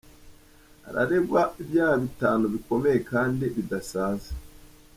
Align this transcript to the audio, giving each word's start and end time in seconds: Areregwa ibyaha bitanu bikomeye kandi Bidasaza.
Areregwa 0.87 1.41
ibyaha 1.61 1.95
bitanu 2.03 2.43
bikomeye 2.53 2.97
kandi 3.11 3.43
Bidasaza. 3.55 4.31